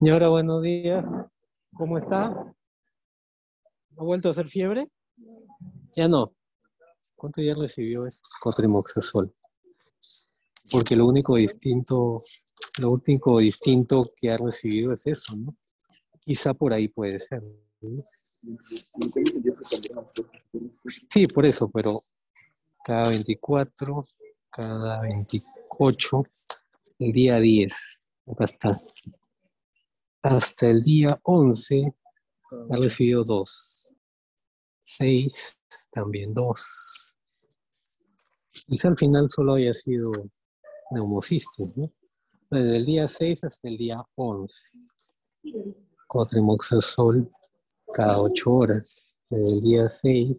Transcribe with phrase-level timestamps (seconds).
[0.00, 1.04] Señora, buenos días.
[1.76, 2.26] ¿Cómo está?
[2.26, 2.54] ¿Ha
[4.04, 4.86] vuelto a hacer fiebre?
[5.96, 6.36] Ya no.
[7.16, 9.34] ¿Cuánto ya recibió es cotrimoxazol?
[10.70, 12.22] Porque lo único distinto,
[12.78, 15.56] lo único distinto que ha recibido es eso, ¿no?
[16.20, 17.42] Quizá por ahí puede ser.
[17.80, 18.04] ¿no?
[21.12, 22.02] Sí, por eso, pero
[22.84, 24.04] cada 24,
[24.48, 26.22] cada 28,
[27.00, 27.74] el día 10.
[28.28, 28.80] Acá está.
[30.22, 31.94] Hasta el día 11
[32.70, 33.88] ha recibido dos.
[34.84, 35.58] 6,
[35.92, 37.14] también dos.
[38.66, 40.10] Quizá al final solo haya sido
[40.90, 41.92] neumocistis, ¿no?
[42.50, 44.78] Desde el día 6 hasta el día 11.
[46.06, 47.30] Cotrimoxazol
[47.92, 49.20] cada 8 horas.
[49.28, 50.36] Desde el día 6,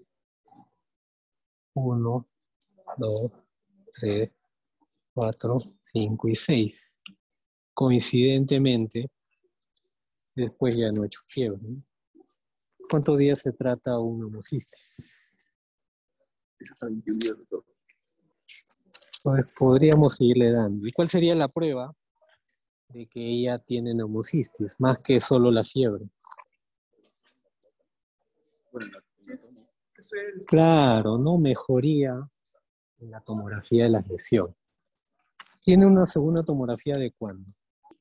[1.76, 2.28] 1,
[2.98, 3.32] 2,
[3.94, 4.32] 3,
[5.14, 5.58] 4,
[5.94, 6.82] 5 y 6.
[7.74, 9.10] Coincidentemente,
[10.42, 11.60] después ya no he hecho fiebre.
[12.90, 14.96] ¿Cuántos días se trata un neumocistis?
[19.24, 20.88] Pues podríamos seguirle dando.
[20.88, 21.94] ¿Y cuál sería la prueba
[22.88, 26.10] de que ella tiene neumocistis, más que solo la fiebre?
[30.48, 31.38] Claro, ¿no?
[31.38, 32.28] Mejoría
[33.00, 34.56] en la tomografía de las lesiones.
[35.62, 37.46] ¿Tiene una segunda tomografía de cuándo?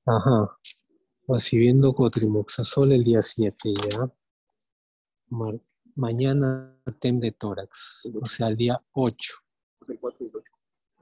[0.06, 0.56] Ajá.
[1.28, 4.10] Recibiendo cotrimoxazol el día 7 ya.
[5.94, 9.34] Mañana TEM de tórax, o sea, el día 8.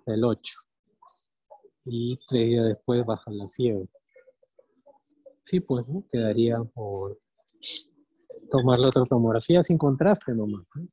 [0.06, 0.54] El 8.
[1.84, 3.88] Y tres días después baja la fiebre.
[5.44, 6.04] Sí, pues, ¿no?
[6.10, 7.20] Quedaría por
[8.50, 10.66] tomar la otra tomografía sin contraste nomás.
[10.74, 10.88] ¿no?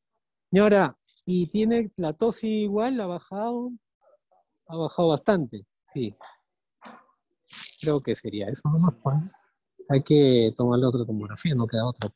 [0.52, 0.96] Señora,
[1.26, 3.00] ¿y tiene la tos igual?
[3.02, 3.72] ¿Ha bajado?
[4.68, 6.16] Ha bajado bastante, sí.
[7.84, 9.16] Creo que sería eso nomás, pues.
[9.16, 9.32] ¿no?
[9.90, 12.10] Hay que tomar la otra tomografía, no queda otra.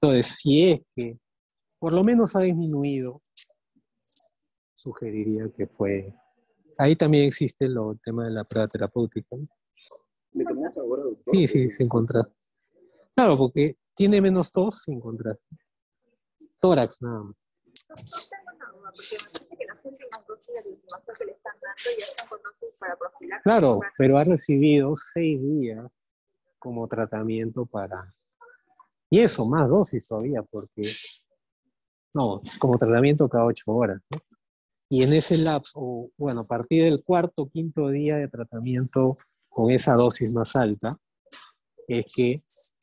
[0.00, 1.18] Entonces, si es que
[1.78, 3.22] por lo menos ha disminuido,
[4.74, 6.14] sugeriría que fue...
[6.76, 9.36] Ahí también existe lo, el tema de la prueba terapéutica.
[9.36, 9.46] ¿no?
[10.32, 11.34] ¿Le tomamos ahora, doctor?
[11.34, 12.34] Sí, sí, sin contraste.
[13.14, 15.56] Claro, porque tiene menos tos sin contraste.
[16.58, 17.36] Tórax nada más.
[23.42, 25.86] Claro, pero ha recibido seis días
[26.58, 28.14] como tratamiento para...
[29.10, 30.82] Y eso, más dosis todavía, porque...
[32.14, 34.00] No, como tratamiento cada ocho horas.
[34.10, 34.18] ¿no?
[34.88, 39.16] Y en ese lapso, bueno, a partir del cuarto quinto día de tratamiento
[39.48, 40.98] con esa dosis más alta,
[41.88, 42.36] es que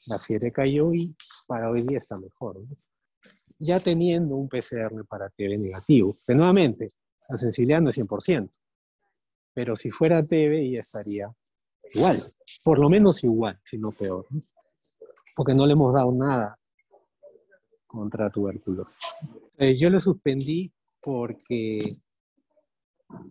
[0.07, 1.15] la fiebre cayó y
[1.47, 2.59] para hoy día está mejor.
[2.59, 2.75] ¿no?
[3.63, 6.87] Ya teniendo un PCR para TB negativo, que nuevamente,
[7.29, 8.49] la sensibilidad no es 100%,
[9.53, 11.31] pero si fuera TB ya estaría
[11.93, 12.19] igual,
[12.63, 14.41] por lo menos igual, si no peor, ¿no?
[15.35, 16.57] porque no le hemos dado nada
[17.85, 18.95] contra tuberculosis.
[19.57, 21.81] Eh, yo le suspendí porque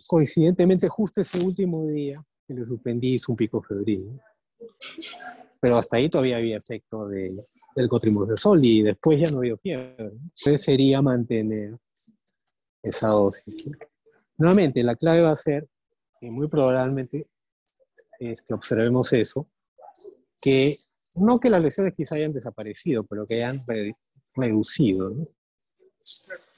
[0.07, 4.13] coincidentemente justo ese último día que le suspendí hizo un pico febril.
[4.13, 4.21] ¿no?
[5.61, 9.95] Pero hasta ahí todavía había efecto de, del cotrimoxazol y después ya no había fiebre.
[9.99, 11.77] Entonces sería mantener
[12.83, 13.69] esa dosis.
[14.37, 15.69] Nuevamente, la clave va a ser
[16.21, 17.27] que muy probablemente
[18.19, 19.47] este, observemos eso,
[20.41, 20.79] que
[21.15, 23.97] no que las lesiones quizá hayan desaparecido, pero que hayan re-
[24.35, 25.11] reducido.
[25.11, 25.27] ¿no?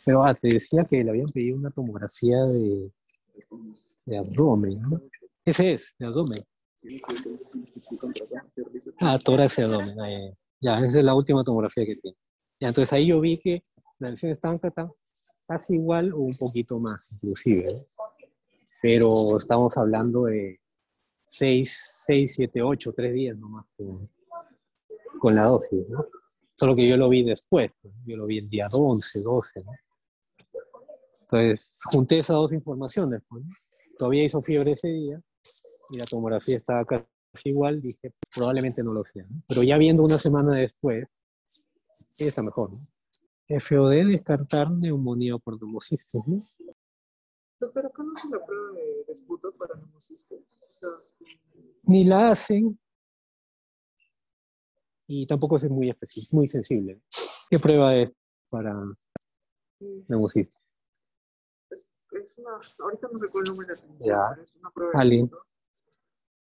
[0.04, 2.90] Pero ah, te decía que le habían pedido una tomografía de,
[4.04, 5.00] de abdomen, ¿no?
[5.44, 6.44] Ese es, de abdomen.
[9.00, 10.00] Ah, tórax y abdomen.
[10.00, 10.78] ah, ya, ya.
[10.78, 12.16] Esa es la última tomografía que tiene.
[12.60, 13.64] Ya, entonces ahí yo vi que
[13.98, 14.90] las lesiones estaban cata-
[15.46, 17.74] casi igual o un poquito más, inclusive.
[17.74, 17.86] ¿no?
[18.80, 20.60] Pero estamos hablando de
[21.28, 24.08] 6, 6, 7, 8, 3 días nomás con,
[25.18, 26.06] con la dosis, ¿no?
[26.54, 29.72] Solo que yo lo vi después, pues, yo lo vi el día 11, 12, ¿no?
[31.22, 33.50] Entonces, junté esas dos informaciones, pues, ¿no?
[33.98, 35.20] Todavía hizo fiebre ese día
[35.90, 37.04] y la tomografía estaba casi
[37.44, 39.42] igual, dije, probablemente no lo sea, ¿no?
[39.48, 41.06] Pero ya viendo una semana después,
[42.18, 42.86] está mejor, ¿no?
[43.60, 46.42] FOD, descartar neumonía por neumocistis, ¿no?
[47.60, 50.38] Doctor, ¿acá no se la prueba de disputa para neumocistis?
[50.70, 50.88] O sea,
[51.84, 52.78] Ni la hacen
[55.06, 57.02] y tampoco es muy específico, muy sensible.
[57.50, 58.10] ¿Qué prueba es
[58.48, 58.74] para
[60.08, 60.56] neumocistis?
[61.70, 64.28] es, es una, ahorita no recuerdo el nombre de la atención, Ya.
[64.30, 64.92] pero es una prueba.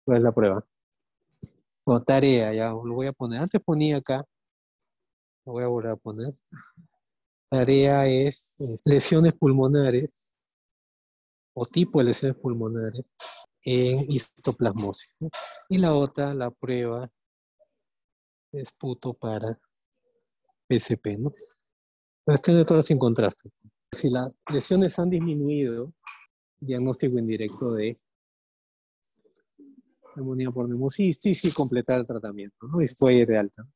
[0.05, 0.67] ¿Cuál es la prueba?
[1.87, 3.41] O tarea, ya lo voy a poner.
[3.41, 4.25] Antes ponía acá,
[5.45, 6.33] lo voy a volver a poner.
[7.49, 10.09] Tarea es eh, lesiones pulmonares
[11.53, 13.05] o tipo de lesiones pulmonares
[13.63, 15.13] en histoplasmosis.
[15.19, 15.29] ¿no?
[15.69, 17.09] Y la otra, la prueba
[18.51, 19.59] esputo para
[20.67, 21.31] PSP, ¿no?
[22.25, 23.51] Pero este método sin contraste.
[23.91, 25.93] Si las lesiones han disminuido,
[26.59, 27.99] diagnóstico indirecto de
[30.15, 32.81] neumonía por neumocistis y completar el tratamiento, ¿no?
[32.81, 33.67] Y puede ir de alta.